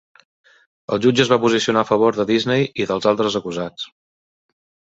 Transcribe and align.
El 0.95 1.01
jutge 1.03 1.23
es 1.25 1.29
va 1.33 1.39
posicionar 1.43 1.83
a 1.85 1.89
favor 1.91 2.17
de 2.21 2.27
Disney 2.31 2.67
i 2.85 2.89
dels 2.93 3.09
altres 3.15 3.39
acusats. 3.43 3.89